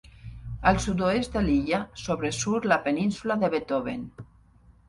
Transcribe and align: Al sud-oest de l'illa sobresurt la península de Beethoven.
Al 0.69 0.79
sud-oest 0.85 1.35
de 1.37 1.43
l'illa 1.49 1.81
sobresurt 2.05 2.67
la 2.73 2.81
península 2.89 3.39
de 3.45 3.55
Beethoven. 3.57 4.09